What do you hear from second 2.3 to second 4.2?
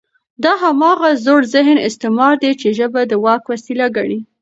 دی، چې ژبه د واک وسیله ګڼي